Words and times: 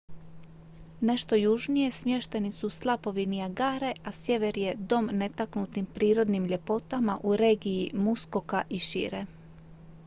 nešto 1.01 1.35
južnije 1.35 1.91
smješteni 1.97 2.51
su 2.51 2.69
slapovi 2.69 3.25
niagare 3.25 3.93
a 4.03 4.11
sjever 4.21 4.57
je 4.57 4.75
dom 4.93 5.09
netaknutim 5.21 5.85
prirodnim 5.85 6.45
ljepotama 6.45 7.19
u 7.23 7.35
regiji 7.45 7.91
muskoka 7.93 8.63
i 8.69 8.79
šire 8.91 9.25